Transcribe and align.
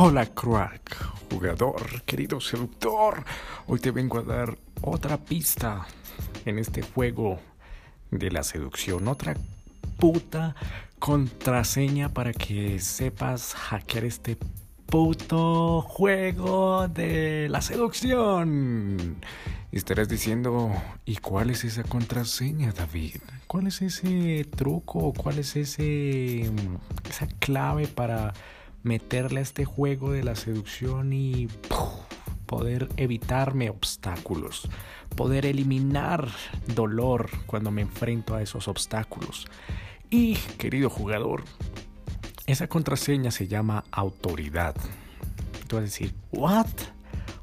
Hola, 0.00 0.26
crack, 0.26 0.94
jugador, 1.30 2.02
querido 2.02 2.40
seductor. 2.40 3.24
Hoy 3.66 3.78
te 3.80 3.90
vengo 3.90 4.18
a 4.18 4.22
dar 4.22 4.58
otra 4.82 5.16
pista 5.16 5.86
en 6.44 6.58
este 6.58 6.82
juego 6.82 7.40
de 8.10 8.30
la 8.30 8.42
seducción. 8.42 9.08
Otra 9.08 9.34
puta 9.98 10.54
contraseña 10.98 12.10
para 12.10 12.34
que 12.34 12.80
sepas 12.80 13.54
hackear 13.54 14.04
este 14.04 14.36
puto 14.88 15.82
juego 15.82 16.88
de 16.88 17.48
la 17.50 17.60
seducción. 17.60 19.16
Y 19.70 19.76
estarás 19.76 20.08
diciendo, 20.08 20.72
¿y 21.04 21.16
cuál 21.16 21.50
es 21.50 21.64
esa 21.64 21.82
contraseña, 21.82 22.72
David? 22.72 23.16
¿Cuál 23.46 23.66
es 23.66 23.82
ese 23.82 24.46
truco? 24.56 25.12
¿Cuál 25.12 25.38
es 25.38 25.56
ese 25.56 26.50
esa 27.08 27.26
clave 27.38 27.86
para 27.86 28.32
meterle 28.82 29.40
a 29.40 29.42
este 29.42 29.66
juego 29.66 30.12
de 30.12 30.24
la 30.24 30.36
seducción 30.36 31.12
y 31.12 31.48
poder 32.46 32.88
evitarme 32.96 33.68
obstáculos, 33.68 34.68
poder 35.14 35.44
eliminar 35.44 36.28
dolor 36.74 37.28
cuando 37.46 37.70
me 37.70 37.82
enfrento 37.82 38.34
a 38.34 38.42
esos 38.42 38.68
obstáculos. 38.68 39.46
Y, 40.08 40.36
querido 40.56 40.88
jugador, 40.88 41.44
esa 42.48 42.66
contraseña 42.66 43.30
se 43.30 43.46
llama 43.46 43.84
autoridad. 43.90 44.74
Tú 45.66 45.76
vas 45.76 45.82
a 45.82 45.84
decir, 45.84 46.14
¿what? 46.32 46.66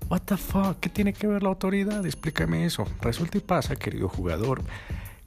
¿What 0.09 0.21
the 0.21 0.35
fuck? 0.35 0.79
¿Qué 0.79 0.89
tiene 0.89 1.13
que 1.13 1.27
ver 1.27 1.43
la 1.43 1.49
autoridad? 1.49 2.03
Explícame 2.05 2.65
eso. 2.65 2.85
Resulta 3.01 3.37
y 3.37 3.41
pasa, 3.41 3.75
querido 3.75 4.09
jugador, 4.09 4.63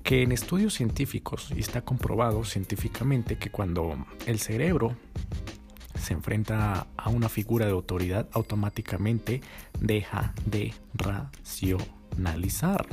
que 0.03 0.23
en 0.23 0.33
estudios 0.33 0.75
científicos, 0.75 1.53
y 1.55 1.61
está 1.61 1.83
comprobado 1.83 2.45
científicamente, 2.45 3.39
que 3.39 3.51
cuando 3.51 4.05
el 4.27 4.41
cerebro 4.41 4.97
se 5.97 6.13
enfrenta 6.13 6.89
a 6.97 7.09
una 7.09 7.29
figura 7.29 7.67
de 7.67 7.73
autoridad, 7.73 8.29
automáticamente 8.33 9.42
deja 9.79 10.35
de 10.45 10.75
racionalizar. 10.95 12.85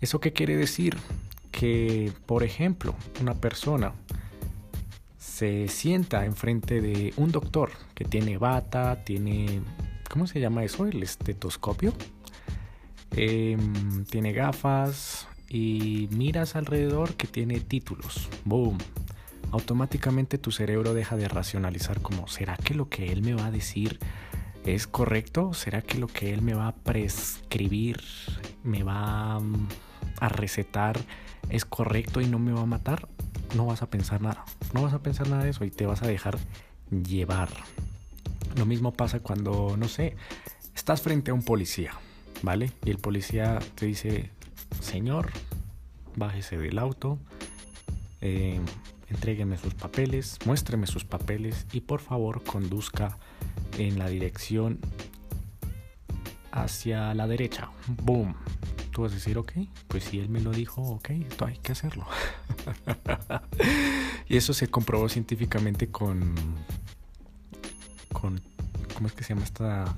¿Eso 0.00 0.20
qué 0.20 0.32
quiere 0.32 0.56
decir? 0.56 0.96
Que, 1.50 2.12
por 2.24 2.44
ejemplo, 2.44 2.94
una 3.20 3.34
persona 3.34 3.92
se 5.38 5.68
sienta 5.68 6.24
enfrente 6.24 6.80
de 6.80 7.14
un 7.16 7.30
doctor 7.30 7.70
que 7.94 8.04
tiene 8.04 8.38
bata, 8.38 9.04
tiene, 9.04 9.60
¿cómo 10.10 10.26
se 10.26 10.40
llama 10.40 10.64
eso? 10.64 10.84
El 10.84 11.00
estetoscopio. 11.00 11.94
Em, 13.12 14.04
tiene 14.06 14.32
gafas 14.32 15.28
y 15.48 16.08
miras 16.10 16.56
alrededor 16.56 17.14
que 17.14 17.28
tiene 17.28 17.60
títulos. 17.60 18.28
Boom 18.44 18.78
automáticamente 19.52 20.36
tu 20.36 20.50
cerebro 20.50 20.92
deja 20.92 21.16
de 21.16 21.26
racionalizar 21.26 22.00
¿será 22.26 22.56
que 22.56 22.74
lo 22.74 22.88
que 22.90 23.10
él 23.12 23.22
me 23.22 23.32
va 23.32 23.46
a 23.46 23.50
decir 23.50 23.98
es 24.66 24.86
correcto? 24.88 25.54
¿Será 25.54 25.82
que 25.82 25.98
lo 25.98 26.08
que 26.08 26.34
él 26.34 26.42
me 26.42 26.52
va 26.52 26.66
a 26.66 26.74
prescribir, 26.74 28.02
me 28.62 28.82
va 28.82 29.38
mm, 29.38 29.68
a 30.20 30.28
recetar 30.28 30.98
es 31.48 31.64
correcto 31.64 32.20
y 32.20 32.26
no 32.26 32.40
me 32.40 32.52
va 32.52 32.62
a 32.62 32.66
matar? 32.66 33.08
No 33.54 33.66
vas 33.66 33.82
a 33.82 33.90
pensar 33.90 34.20
nada, 34.20 34.44
no 34.74 34.82
vas 34.82 34.92
a 34.92 35.02
pensar 35.02 35.28
nada 35.28 35.44
de 35.44 35.50
eso 35.50 35.64
y 35.64 35.70
te 35.70 35.86
vas 35.86 36.02
a 36.02 36.06
dejar 36.06 36.38
llevar. 36.90 37.48
Lo 38.56 38.66
mismo 38.66 38.92
pasa 38.92 39.20
cuando, 39.20 39.76
no 39.76 39.88
sé, 39.88 40.16
estás 40.74 41.02
frente 41.02 41.30
a 41.30 41.34
un 41.34 41.42
policía, 41.42 41.92
¿vale? 42.42 42.72
Y 42.84 42.90
el 42.90 42.98
policía 42.98 43.58
te 43.74 43.86
dice, 43.86 44.30
señor, 44.80 45.30
bájese 46.16 46.58
del 46.58 46.78
auto, 46.78 47.18
eh, 48.20 48.60
entrégueme 49.08 49.56
sus 49.56 49.74
papeles, 49.74 50.38
muéstreme 50.44 50.86
sus 50.86 51.04
papeles 51.04 51.66
y 51.72 51.80
por 51.80 52.00
favor 52.00 52.42
conduzca 52.44 53.18
en 53.78 53.98
la 53.98 54.08
dirección 54.08 54.78
hacia 56.50 57.14
la 57.14 57.26
derecha. 57.26 57.70
Boom. 58.02 58.34
Vas 59.02 59.12
a 59.12 59.14
decir, 59.14 59.38
ok, 59.38 59.52
pues 59.86 60.04
si 60.04 60.18
él 60.18 60.28
me 60.28 60.40
lo 60.40 60.50
dijo, 60.50 60.82
ok, 60.82 61.10
esto 61.10 61.46
hay 61.46 61.58
que 61.58 61.72
hacerlo. 61.72 62.06
y 64.28 64.36
eso 64.36 64.52
se 64.52 64.68
comprobó 64.68 65.08
científicamente 65.08 65.88
con, 65.88 66.34
con, 68.12 68.40
¿cómo 68.94 69.06
es 69.06 69.12
que 69.12 69.24
se 69.24 69.34
llama 69.34 69.44
esta? 69.44 69.96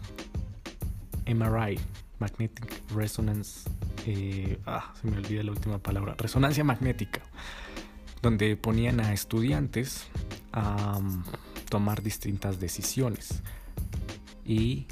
MRI, 1.26 1.78
Magnetic 2.18 2.82
Resonance. 2.94 3.70
Eh, 4.06 4.58
ah, 4.66 4.92
se 5.00 5.08
me 5.08 5.16
olvida 5.16 5.42
la 5.42 5.52
última 5.52 5.78
palabra. 5.78 6.14
Resonancia 6.18 6.64
magnética 6.64 7.22
donde 8.22 8.56
ponían 8.56 9.00
a 9.00 9.12
estudiantes 9.12 10.04
a 10.52 10.98
um, 10.98 11.22
tomar 11.68 12.02
distintas 12.02 12.60
decisiones. 12.60 13.42
¿Y 14.44 14.86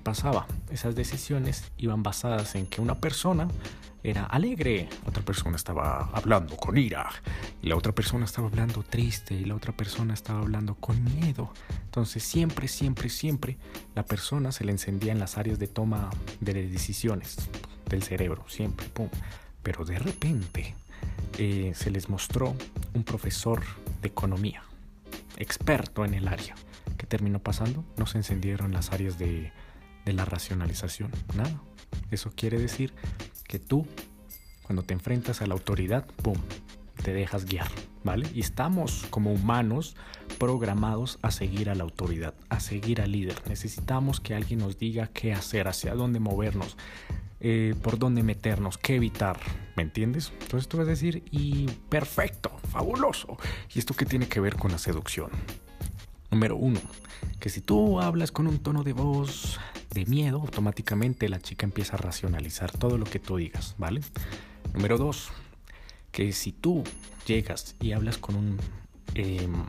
qué 0.00 0.04
pasaba? 0.04 0.46
Esas 0.70 0.94
decisiones 0.94 1.70
iban 1.76 2.02
basadas 2.02 2.54
en 2.54 2.66
que 2.66 2.80
una 2.80 2.94
persona 2.94 3.48
era 4.02 4.24
alegre, 4.24 4.88
otra 5.06 5.22
persona 5.22 5.56
estaba 5.56 6.08
hablando 6.14 6.56
con 6.56 6.78
ira, 6.78 7.10
y 7.60 7.68
la 7.68 7.76
otra 7.76 7.92
persona 7.92 8.24
estaba 8.24 8.48
hablando 8.48 8.82
triste, 8.82 9.34
y 9.34 9.44
la 9.44 9.54
otra 9.54 9.72
persona 9.72 10.14
estaba 10.14 10.40
hablando 10.40 10.74
con 10.74 11.04
miedo. 11.04 11.52
Entonces 11.84 12.22
siempre, 12.22 12.66
siempre, 12.66 13.10
siempre 13.10 13.58
la 13.94 14.02
persona 14.02 14.52
se 14.52 14.64
le 14.64 14.72
encendía 14.72 15.12
en 15.12 15.18
las 15.18 15.36
áreas 15.36 15.58
de 15.58 15.66
toma 15.66 16.08
de 16.40 16.54
decisiones 16.54 17.36
del 17.90 18.02
cerebro, 18.02 18.44
siempre, 18.48 18.88
pum. 18.88 19.10
Pero 19.62 19.84
de 19.84 19.98
repente 19.98 20.74
eh, 21.36 21.72
se 21.74 21.90
les 21.90 22.08
mostró 22.08 22.56
un 22.94 23.04
profesor 23.04 23.62
de 24.00 24.08
economía, 24.08 24.62
experto 25.36 26.06
en 26.06 26.14
el 26.14 26.26
área. 26.26 26.54
¿Qué 26.96 27.06
terminó 27.06 27.38
pasando? 27.38 27.84
No 27.98 28.06
se 28.06 28.16
encendieron 28.16 28.72
las 28.72 28.92
áreas 28.92 29.18
de, 29.18 29.52
de 30.04 30.12
la 30.12 30.24
racionalización, 30.24 31.10
nada. 31.34 31.62
Eso 32.10 32.32
quiere 32.34 32.58
decir 32.58 32.92
que 33.46 33.58
tú, 33.58 33.86
cuando 34.62 34.82
te 34.82 34.94
enfrentas 34.94 35.42
a 35.42 35.46
la 35.46 35.54
autoridad, 35.54 36.06
¡pum!, 36.22 36.36
te 37.02 37.12
dejas 37.12 37.46
guiar, 37.46 37.70
¿vale? 38.04 38.28
Y 38.34 38.40
estamos 38.40 39.06
como 39.10 39.32
humanos 39.32 39.96
programados 40.38 41.18
a 41.22 41.30
seguir 41.30 41.70
a 41.70 41.74
la 41.74 41.82
autoridad, 41.82 42.34
a 42.48 42.60
seguir 42.60 43.00
al 43.00 43.12
líder. 43.12 43.42
Necesitamos 43.48 44.20
que 44.20 44.34
alguien 44.34 44.60
nos 44.60 44.78
diga 44.78 45.08
qué 45.08 45.32
hacer, 45.32 45.66
hacia 45.66 45.94
dónde 45.94 46.20
movernos. 46.20 46.76
Eh, 47.42 47.74
por 47.82 47.98
dónde 47.98 48.22
meternos, 48.22 48.76
qué 48.76 48.96
evitar, 48.96 49.40
¿me 49.74 49.82
entiendes? 49.82 50.30
Entonces 50.42 50.68
tú 50.68 50.76
vas 50.76 50.86
a 50.86 50.90
decir, 50.90 51.24
y 51.30 51.68
perfecto, 51.88 52.52
fabuloso. 52.70 53.38
¿Y 53.74 53.78
esto 53.78 53.94
qué 53.94 54.04
tiene 54.04 54.28
que 54.28 54.40
ver 54.40 54.56
con 54.56 54.70
la 54.70 54.78
seducción? 54.78 55.30
Número 56.30 56.56
uno, 56.56 56.80
que 57.40 57.48
si 57.48 57.60
tú 57.60 58.00
hablas 58.00 58.30
con 58.30 58.46
un 58.46 58.58
tono 58.60 58.84
de 58.84 58.92
voz 58.92 59.58
de 59.90 60.06
miedo, 60.06 60.40
automáticamente 60.40 61.28
la 61.28 61.40
chica 61.40 61.66
empieza 61.66 61.96
a 61.96 61.98
racionalizar 61.98 62.70
todo 62.70 62.98
lo 62.98 63.04
que 63.04 63.18
tú 63.18 63.36
digas, 63.36 63.74
¿vale? 63.78 64.00
Número 64.72 64.96
dos, 64.96 65.30
que 66.12 66.32
si 66.32 66.52
tú 66.52 66.84
llegas 67.26 67.74
y 67.80 67.92
hablas 67.92 68.18
con 68.18 68.36
un 68.36 68.58
em, 69.14 69.64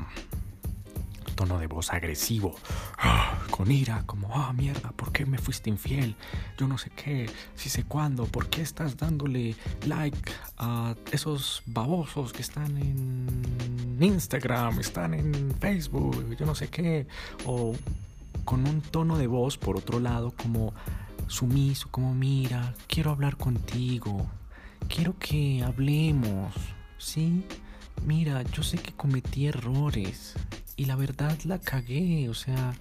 tono 1.36 1.58
de 1.58 1.66
voz 1.66 1.92
agresivo, 1.92 2.56
ah, 3.00 3.40
con 3.50 3.72
ira, 3.72 4.04
como, 4.06 4.30
ah, 4.36 4.54
mierda, 4.54 4.92
¿por 4.92 5.12
qué 5.12 5.26
me 5.26 5.40
fuiste 5.40 5.72
infiel? 5.72 6.16
Yo 6.60 6.68
no 6.68 6.78
sé 6.78 6.92
qué, 6.92 7.28
si 7.56 7.70
sé 7.70 7.84
cuándo, 7.84 8.26
¿por 8.26 8.50
qué 8.50 8.62
estás 8.62 8.98
dándole 8.98 9.56
like 9.88 10.32
a 10.58 10.96
esos 11.12 11.64
babosos 11.66 12.34
que 12.34 12.44
están 12.44 12.78
en 12.78 13.81
Instagram, 14.04 14.80
están 14.80 15.14
en 15.14 15.54
Facebook, 15.60 16.36
yo 16.38 16.46
no 16.46 16.56
sé 16.56 16.70
qué? 16.70 17.08
O 17.46 17.76
con 18.46 18.68
un 18.68 18.82
tono 18.82 19.18
de 19.18 19.28
voz, 19.28 19.58
por 19.58 19.78
otro 19.78 20.00
lado, 20.00 20.32
como 20.32 20.74
sumiso, 21.28 21.88
como, 21.92 22.14
mira, 22.14 22.74
quiero 22.88 23.12
hablar 23.12 23.38
contigo, 23.38 24.28
quiero 24.88 25.18
que 25.18 25.64
hablemos, 25.64 26.54
¿sí? 26.98 27.44
Mira, 28.06 28.44
yo 28.44 28.64
sé 28.64 28.78
que 28.78 28.94
cometí 28.94 29.48
errores, 29.48 30.36
y 30.76 30.86
la 30.86 30.96
verdad 30.96 31.38
la 31.46 31.60
cagué, 31.60 32.28
o 32.30 32.34
sea, 32.34 32.74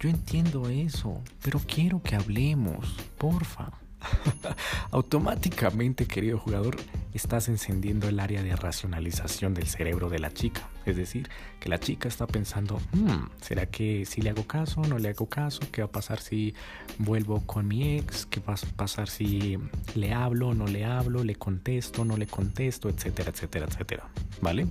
yo 0.00 0.08
entiendo 0.08 0.68
eso, 0.68 1.20
pero 1.42 1.60
quiero 1.60 2.02
que 2.02 2.16
hablemos, 2.16 2.96
porfa. 3.18 3.70
Automáticamente, 4.90 6.06
querido 6.06 6.38
jugador, 6.38 6.76
estás 7.12 7.48
encendiendo 7.48 8.08
el 8.08 8.20
área 8.20 8.42
de 8.42 8.54
racionalización 8.56 9.54
del 9.54 9.66
cerebro 9.66 10.08
de 10.08 10.18
la 10.18 10.32
chica. 10.32 10.68
Es 10.86 10.96
decir, 10.96 11.28
que 11.60 11.68
la 11.68 11.78
chica 11.78 12.08
está 12.08 12.26
pensando, 12.26 12.80
hmm, 12.92 13.26
¿será 13.40 13.66
que 13.66 14.04
si 14.04 14.20
le 14.20 14.30
hago 14.30 14.46
caso, 14.46 14.82
no 14.82 14.98
le 14.98 15.08
hago 15.08 15.26
caso? 15.26 15.60
¿Qué 15.72 15.82
va 15.82 15.86
a 15.86 15.92
pasar 15.92 16.20
si 16.20 16.54
vuelvo 16.98 17.40
con 17.46 17.66
mi 17.66 17.96
ex? 17.96 18.26
¿Qué 18.26 18.40
va 18.40 18.54
a 18.54 18.76
pasar 18.76 19.08
si 19.08 19.58
le 19.94 20.12
hablo, 20.12 20.54
no 20.54 20.66
le 20.66 20.84
hablo, 20.84 21.24
le 21.24 21.36
contesto, 21.36 22.04
no 22.04 22.16
le 22.16 22.26
contesto, 22.26 22.88
etcétera, 22.88 23.30
etcétera, 23.30 23.66
etcétera? 23.66 24.08
¿Vale? 24.40 24.66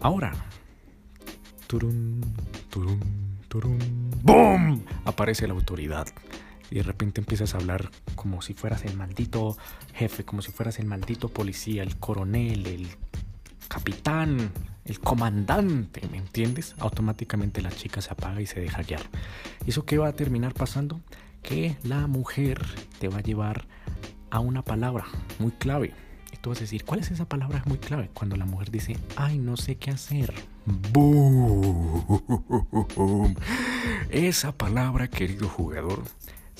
Ahora, 0.00 0.32
Turum, 1.72 2.20
turum, 2.68 3.00
turum. 3.48 3.78
¡Boom! 4.22 4.84
Aparece 5.06 5.46
la 5.46 5.54
autoridad. 5.54 6.06
Y 6.72 6.76
de 6.76 6.82
repente 6.84 7.20
empiezas 7.20 7.54
a 7.54 7.58
hablar 7.58 7.90
como 8.14 8.40
si 8.40 8.54
fueras 8.54 8.86
el 8.86 8.96
maldito 8.96 9.58
jefe, 9.92 10.24
como 10.24 10.40
si 10.40 10.52
fueras 10.52 10.78
el 10.78 10.86
maldito 10.86 11.28
policía, 11.28 11.82
el 11.82 11.98
coronel, 11.98 12.66
el 12.66 12.88
capitán, 13.68 14.50
el 14.86 14.98
comandante, 14.98 16.00
¿me 16.10 16.16
entiendes? 16.16 16.74
Automáticamente 16.78 17.60
la 17.60 17.70
chica 17.70 18.00
se 18.00 18.10
apaga 18.10 18.40
y 18.40 18.46
se 18.46 18.60
deja 18.60 18.82
guiar. 18.84 19.02
¿Y 19.66 19.70
eso 19.70 19.84
qué 19.84 19.98
va 19.98 20.08
a 20.08 20.14
terminar 20.14 20.54
pasando? 20.54 21.02
Que 21.42 21.76
la 21.82 22.06
mujer 22.06 22.64
te 22.98 23.08
va 23.08 23.18
a 23.18 23.22
llevar 23.22 23.66
a 24.30 24.40
una 24.40 24.62
palabra 24.62 25.04
muy 25.38 25.50
clave. 25.50 25.92
Y 26.32 26.38
tú 26.38 26.48
vas 26.48 26.58
a 26.58 26.62
decir, 26.62 26.86
¿cuál 26.86 27.00
es 27.00 27.10
esa 27.10 27.26
palabra 27.26 27.62
muy 27.66 27.76
clave? 27.76 28.08
Cuando 28.14 28.36
la 28.36 28.46
mujer 28.46 28.70
dice, 28.70 28.96
ay, 29.16 29.36
no 29.36 29.58
sé 29.58 29.76
qué 29.76 29.90
hacer. 29.90 30.32
¡Boom! 30.64 32.16
Esa 34.10 34.52
palabra, 34.52 35.08
querido 35.08 35.48
jugador, 35.48 36.04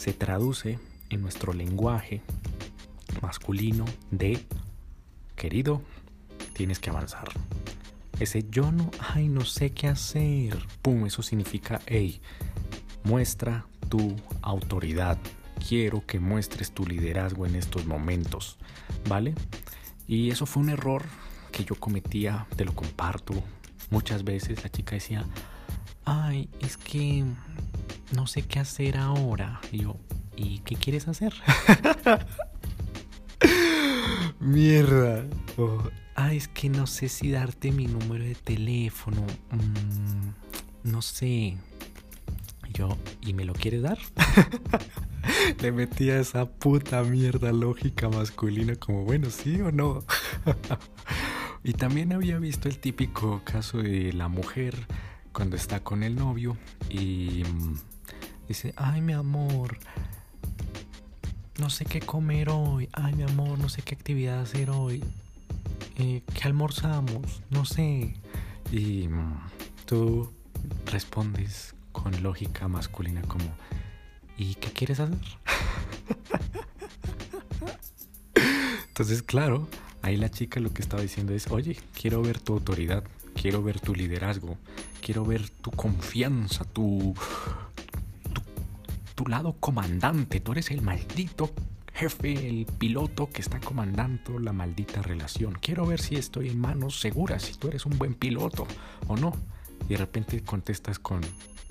se 0.03 0.13
traduce 0.13 0.81
en 1.11 1.23
nuestro 1.23 1.53
lenguaje 1.53 2.23
masculino 3.21 3.85
de 4.11 4.45
querido, 5.37 5.81
tienes 6.55 6.81
que 6.81 6.91
avanzar. 6.91 7.29
Ese 8.19 8.45
yo 8.51 8.73
no, 8.73 8.91
ay, 8.99 9.29
no 9.29 9.45
sé 9.45 9.71
qué 9.71 9.87
hacer. 9.87 10.59
Pum, 10.83 11.07
eso 11.07 11.23
significa, 11.23 11.81
hey, 11.87 12.21
muestra 13.05 13.65
tu 13.89 14.17
autoridad. 14.41 15.19
Quiero 15.69 16.05
que 16.05 16.19
muestres 16.19 16.73
tu 16.73 16.85
liderazgo 16.85 17.47
en 17.47 17.55
estos 17.55 17.87
momentos, 17.87 18.59
¿vale? 19.09 19.37
Y 20.09 20.31
eso 20.31 20.47
fue 20.47 20.65
un 20.65 20.71
error 20.71 21.05
que 21.53 21.65
yo 21.65 21.77
cometía, 21.77 22.49
te 22.57 22.65
lo 22.65 22.75
comparto. 22.75 23.35
Muchas 23.91 24.25
veces 24.25 24.65
la 24.65 24.69
chica 24.69 24.97
decía, 24.97 25.25
ay, 26.05 26.49
es 26.59 26.77
que 26.77 27.25
no 28.15 28.27
sé 28.27 28.43
qué 28.43 28.59
hacer 28.59 28.97
ahora. 28.97 29.61
Y 29.71 29.83
yo, 29.83 29.97
¿y 30.37 30.61
qué 30.61 30.77
quieres 30.77 31.09
hacer? 31.09 31.35
Mierda. 34.41 35.25
Oh, 35.57 35.83
ay, 36.15 36.37
es 36.37 36.49
que 36.49 36.69
no 36.69 36.87
sé 36.87 37.09
si 37.09 37.31
darte 37.31 37.73
mi 37.73 37.87
número 37.87 38.25
de 38.25 38.35
teléfono. 38.35 39.23
Mm, 39.51 40.91
no 40.91 41.03
sé. 41.03 41.57
Yo, 42.73 42.97
¿y 43.21 43.35
me 43.35 43.45
lo 43.45 43.53
quieres 43.53 43.83
dar? 43.83 43.99
Le 45.61 45.73
metía 45.73 46.19
esa 46.19 46.47
puta 46.47 47.03
mierda 47.05 47.53
lógica 47.53 48.09
masculina 48.09 48.77
como, 48.77 49.05
bueno, 49.05 49.31
sí 49.31 49.61
o 49.61 49.71
no. 49.71 50.03
y 51.65 51.75
también 51.75 52.13
había 52.13 52.39
visto 52.39 52.69
el 52.69 52.79
típico 52.79 53.43
caso 53.45 53.79
de 53.79 54.13
la 54.13 54.29
mujer 54.29 54.87
cuando 55.33 55.57
está 55.57 55.81
con 55.81 56.03
el 56.03 56.17
novio 56.17 56.57
y 56.89 57.45
mm, 57.45 57.92
dice, 58.53 58.75
ay 58.77 59.01
mi 59.01 59.15
amor, 59.15 59.79
no 61.59 61.71
sé 61.71 61.87
qué 61.87 62.01
comer 62.01 62.51
hoy, 62.51 62.87
ay 62.93 63.15
mi 63.15 63.23
amor, 63.23 63.59
no 63.59 63.71
sé 63.71 63.81
qué 63.81 63.95
actividad 63.95 64.41
hacer 64.41 64.69
hoy, 64.69 65.03
eh, 65.97 66.23
¿qué 66.35 66.43
almorzamos? 66.45 67.41
No 67.49 67.65
sé. 67.65 68.15
Y 68.71 69.09
tú 69.87 70.31
respondes 70.85 71.75
con 71.93 72.23
lógica 72.23 72.69
masculina 72.69 73.23
como, 73.23 73.47
¿y 74.37 74.55
qué 74.57 74.71
quieres 74.71 75.01
hacer? 75.01 75.17
Entonces, 78.89 79.23
claro, 79.23 79.67
ahí 80.03 80.19
la 80.19 80.31
chica 80.31 80.61
lo 80.61 80.75
que 80.75 80.83
estaba 80.83 81.01
diciendo 81.01 81.33
es, 81.33 81.51
oye, 81.51 81.79
quiero 81.99 82.21
ver 82.21 82.39
tu 82.39 82.53
autoridad, 82.53 83.03
quiero 83.35 83.63
ver 83.63 83.81
tu 83.81 83.95
liderazgo, 83.95 84.59
quiero 85.01 85.25
ver 85.25 85.49
tu 85.49 85.71
confianza, 85.71 86.65
tu, 86.65 87.15
tu, 89.23 89.31
lado 89.31 89.57
comandante. 89.61 90.41
Tú 90.41 90.53
eres 90.53 90.71
el 90.71 90.83
maldito 90.83 91.51
jefe, 91.93 92.49
el 92.49 92.67
piloto 92.67 93.29
que 93.29 93.43
está 93.43 93.61
comandando 93.61 94.39
la 94.39 94.53
maldita 94.53 95.03
relación. 95.03 95.57
Quiero 95.61 95.87
ver 95.87 96.01
si 96.01 96.17
estoy 96.17 96.49
en 96.49 96.59
manos 96.59 97.01
seguras, 97.01 97.43
si 97.43 97.55
tú 97.55 97.69
eres 97.69 97.87
un 97.87 97.99
buen 97.99 98.15
piloto 98.15 98.67
o 99.09 99.17
no. 99.17 99.33
Y 99.89 99.91
de 99.91 99.97
repente 99.99 100.43
contestas 100.43 100.99
con, 100.99 101.21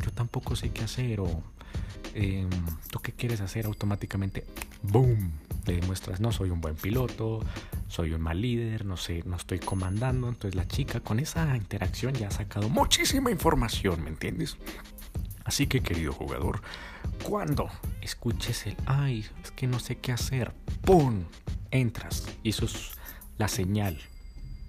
yo 0.03 0.11
tampoco 0.11 0.55
sé 0.55 0.71
qué 0.71 0.83
hacer 0.83 1.21
o 1.21 1.43
em, 2.13 2.49
tú 2.89 2.99
qué 2.99 3.13
quieres 3.13 3.41
hacer 3.41 3.65
automáticamente. 3.65 4.45
¡Boom! 4.83 5.31
Le 5.65 5.75
demuestras, 5.75 6.19
no 6.19 6.31
soy 6.31 6.49
un 6.49 6.59
buen 6.59 6.75
piloto, 6.75 7.39
soy 7.87 8.13
un 8.13 8.21
mal 8.21 8.41
líder, 8.41 8.85
no 8.85 8.97
sé, 8.97 9.23
no 9.25 9.35
estoy 9.35 9.59
comandando. 9.59 10.27
Entonces 10.27 10.55
la 10.55 10.67
chica 10.67 10.99
con 10.99 11.19
esa 11.19 11.55
interacción 11.55 12.13
ya 12.13 12.27
ha 12.27 12.31
sacado 12.31 12.69
muchísima 12.69 13.31
información, 13.31 14.03
¿me 14.03 14.09
entiendes? 14.09 14.57
Así 15.43 15.67
que 15.67 15.81
querido 15.81 16.13
jugador, 16.13 16.61
cuando 17.23 17.69
escuches 18.01 18.67
el, 18.67 18.77
ay, 18.85 19.25
es 19.43 19.51
que 19.51 19.67
no 19.67 19.79
sé 19.79 19.97
qué 19.97 20.11
hacer, 20.11 20.53
¡pum! 20.81 21.23
Entras. 21.71 22.27
Y 22.43 22.49
eso 22.49 22.65
es 22.65 22.91
la 23.37 23.47
señal 23.47 23.99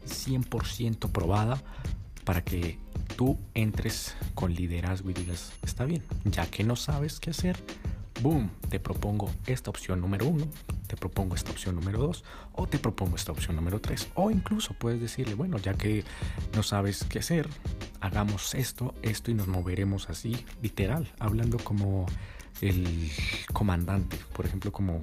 100% 0.06 1.10
probada 1.10 1.62
para 2.24 2.42
que 2.42 2.78
tú 3.16 3.38
entres 3.54 4.16
con 4.34 4.54
liderazgo 4.54 5.10
y 5.10 5.14
digas, 5.14 5.52
está 5.62 5.84
bien, 5.84 6.02
ya 6.24 6.46
que 6.46 6.64
no 6.64 6.76
sabes 6.76 7.20
qué 7.20 7.30
hacer, 7.30 7.56
boom, 8.22 8.50
te 8.68 8.78
propongo 8.78 9.30
esta 9.46 9.70
opción 9.70 10.00
número 10.00 10.26
uno, 10.26 10.46
te 10.86 10.96
propongo 10.96 11.34
esta 11.34 11.50
opción 11.50 11.74
número 11.74 11.98
dos, 11.98 12.24
o 12.52 12.68
te 12.68 12.78
propongo 12.78 13.16
esta 13.16 13.32
opción 13.32 13.56
número 13.56 13.80
tres, 13.80 14.08
o 14.14 14.30
incluso 14.30 14.74
puedes 14.74 15.00
decirle, 15.00 15.34
bueno, 15.34 15.58
ya 15.58 15.74
que 15.74 16.04
no 16.54 16.62
sabes 16.62 17.04
qué 17.04 17.18
hacer, 17.18 17.48
hagamos 18.00 18.54
esto, 18.54 18.94
esto 19.02 19.30
y 19.32 19.34
nos 19.34 19.48
moveremos 19.48 20.08
así, 20.08 20.46
literal, 20.62 21.12
hablando 21.18 21.58
como 21.58 22.06
el 22.60 23.10
comandante, 23.52 24.16
por 24.32 24.46
ejemplo, 24.46 24.70
como 24.70 25.02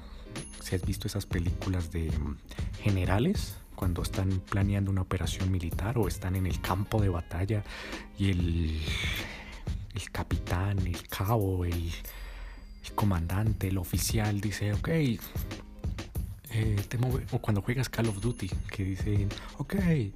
si 0.62 0.75
has 0.75 0.86
visto 0.86 1.07
esas 1.07 1.25
películas 1.25 1.92
de 1.92 2.10
mm, 2.12 2.38
generales, 2.83 3.57
cuando 3.75 4.01
están 4.01 4.42
planeando 4.50 4.92
una 4.92 5.01
operación 5.01 5.51
militar 5.51 5.98
o 5.98 6.07
están 6.07 6.36
en 6.36 6.45
el 6.45 6.60
campo 6.62 7.01
de 7.01 7.10
batalla 7.10 7.63
y 8.18 8.30
el, 8.30 8.81
el 9.95 10.12
capitán, 10.12 10.80
el 10.80 11.07
cabo, 11.07 11.63
el, 11.63 11.92
comandante, 12.95 13.67
el 13.67 13.77
oficial 13.77 14.41
dice, 14.41 14.73
ok, 14.73 14.87
eh, 14.89 15.19
te 16.87 16.97
o 17.31 17.39
cuando 17.39 17.61
juegas 17.61 17.89
Call 17.89 18.07
of 18.07 18.19
Duty, 18.19 18.49
que 18.71 18.83
dicen, 18.83 19.29
ok, 19.57 19.75
eh, 19.75 20.13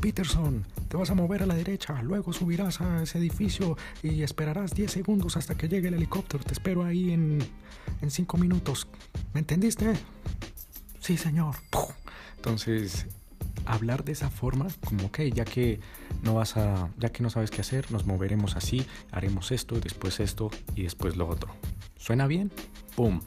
Peterson, 0.00 0.64
te 0.88 0.96
vas 0.96 1.10
a 1.10 1.14
mover 1.14 1.42
a 1.42 1.46
la 1.46 1.54
derecha, 1.54 2.00
luego 2.02 2.32
subirás 2.32 2.80
a 2.80 3.02
ese 3.02 3.18
edificio 3.18 3.76
y 4.02 4.22
esperarás 4.22 4.72
10 4.74 4.90
segundos 4.90 5.36
hasta 5.36 5.56
que 5.56 5.68
llegue 5.68 5.88
el 5.88 5.94
helicóptero, 5.94 6.44
te 6.44 6.52
espero 6.52 6.84
ahí 6.84 7.10
en 7.12 7.40
5 8.06 8.36
minutos, 8.38 8.86
¿me 9.32 9.40
entendiste? 9.40 9.94
Sí, 11.00 11.16
señor. 11.16 11.56
Entonces, 12.36 13.06
hablar 13.66 14.04
de 14.04 14.12
esa 14.12 14.30
forma, 14.30 14.66
como 14.86 15.10
que 15.10 15.30
ya 15.30 15.44
que 15.44 15.80
no 16.22 16.34
vas 16.34 16.56
a, 16.56 16.88
ya 16.98 17.10
que 17.10 17.22
no 17.22 17.30
sabes 17.30 17.50
qué 17.50 17.60
hacer, 17.60 17.90
nos 17.90 18.06
moveremos 18.06 18.56
así, 18.56 18.86
haremos 19.10 19.52
esto, 19.52 19.78
después 19.80 20.20
esto 20.20 20.50
y 20.74 20.82
después 20.82 21.16
lo 21.16 21.28
otro. 21.28 21.54
¿Suena 22.04 22.26
bien? 22.26 22.52
¡Pum! 22.96 23.18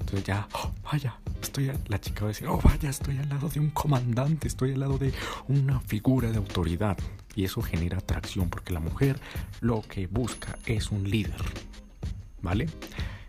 Entonces 0.00 0.24
ya, 0.24 0.46
oh, 0.52 0.70
vaya, 0.92 1.18
estoy, 1.40 1.72
la 1.88 1.98
chica 1.98 2.20
va 2.20 2.26
a 2.26 2.32
decir, 2.32 2.46
oh, 2.48 2.60
vaya, 2.62 2.90
estoy 2.90 3.16
al 3.16 3.30
lado 3.30 3.48
de 3.48 3.60
un 3.60 3.70
comandante, 3.70 4.46
estoy 4.46 4.72
al 4.72 4.80
lado 4.80 4.98
de 4.98 5.14
una 5.48 5.80
figura 5.80 6.30
de 6.30 6.36
autoridad. 6.36 6.98
Y 7.34 7.44
eso 7.44 7.62
genera 7.62 7.96
atracción 7.96 8.50
porque 8.50 8.74
la 8.74 8.80
mujer 8.80 9.18
lo 9.62 9.80
que 9.80 10.06
busca 10.06 10.58
es 10.66 10.90
un 10.90 11.08
líder. 11.08 11.40
¿Vale? 12.42 12.68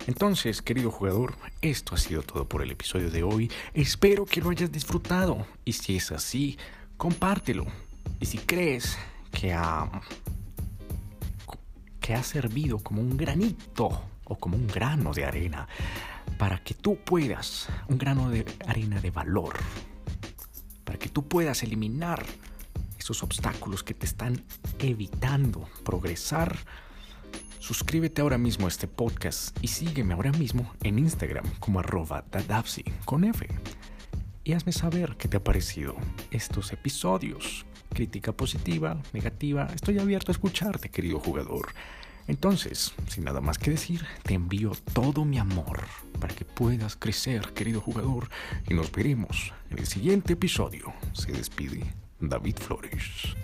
Entonces, 0.07 0.61
querido 0.61 0.91
jugador, 0.91 1.37
esto 1.61 1.95
ha 1.95 1.97
sido 1.97 2.21
todo 2.21 2.43
por 2.43 2.61
el 2.61 2.71
episodio 2.71 3.09
de 3.09 3.23
hoy. 3.23 3.49
Espero 3.73 4.25
que 4.25 4.41
lo 4.41 4.49
hayas 4.49 4.73
disfrutado. 4.73 5.47
Y 5.63 5.71
si 5.71 5.95
es 5.95 6.11
así, 6.11 6.57
compártelo. 6.97 7.65
Y 8.19 8.25
si 8.25 8.39
crees 8.39 8.97
que 9.31 9.53
ha, 9.53 9.89
que 12.01 12.13
ha 12.13 12.23
servido 12.23 12.79
como 12.79 13.01
un 13.01 13.15
granito 13.15 14.03
o 14.27 14.37
como 14.37 14.57
un 14.57 14.67
grano 14.67 15.13
de 15.13 15.25
arena 15.25 15.67
para 16.37 16.59
que 16.59 16.73
tú 16.73 16.97
puedas, 16.97 17.67
un 17.87 17.97
grano 17.97 18.29
de 18.29 18.45
arena 18.67 18.99
de 18.99 19.11
valor, 19.11 19.55
para 20.83 20.99
que 20.99 21.09
tú 21.09 21.27
puedas 21.27 21.63
eliminar 21.63 22.25
esos 22.97 23.23
obstáculos 23.23 23.83
que 23.83 23.93
te 23.93 24.05
están 24.05 24.43
evitando 24.79 25.67
progresar, 25.83 26.57
Suscríbete 27.67 28.21
ahora 28.21 28.37
mismo 28.37 28.65
a 28.65 28.69
este 28.69 28.87
podcast 28.87 29.57
y 29.61 29.67
sígueme 29.67 30.13
ahora 30.13 30.31
mismo 30.31 30.71
en 30.83 30.99
Instagram 30.99 31.43
como 31.59 31.81
arroba 31.81 32.23
dadapsi 32.31 32.85
con 33.03 33.25
F. 33.25 33.45
Y 34.45 34.53
hazme 34.53 34.71
saber 34.71 35.17
qué 35.17 35.27
te 35.27 35.35
ha 35.35 35.43
parecido 35.43 35.93
estos 36.31 36.71
episodios. 36.71 37.65
Crítica 37.89 38.31
positiva, 38.31 39.01
negativa, 39.11 39.67
estoy 39.75 39.99
abierto 39.99 40.31
a 40.31 40.35
escucharte, 40.35 40.87
querido 40.87 41.19
jugador. 41.19 41.73
Entonces, 42.27 42.93
sin 43.07 43.23
nada 43.23 43.41
más 43.41 43.57
que 43.57 43.71
decir, 43.71 44.05
te 44.23 44.33
envío 44.33 44.71
todo 44.93 45.23
mi 45.23 45.39
amor 45.39 45.83
para 46.19 46.35
que 46.35 46.45
puedas 46.45 46.95
crecer, 46.95 47.53
querido 47.53 47.79
jugador, 47.79 48.29
y 48.67 48.73
nos 48.73 48.91
veremos 48.91 49.53
en 49.69 49.79
el 49.79 49.87
siguiente 49.87 50.33
episodio. 50.33 50.93
Se 51.13 51.31
despide 51.31 51.93
David 52.19 52.57
Flores. 52.57 53.35